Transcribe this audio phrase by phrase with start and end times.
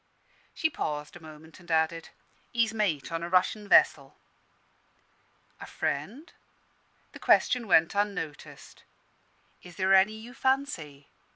[0.55, 2.09] She paused a moment, and added,
[2.51, 4.17] "He's mate on a Russian vessel."
[5.59, 6.33] "A friend?"
[7.11, 8.83] The question went unnoticed.
[9.61, 11.11] "Is there any you fancy?"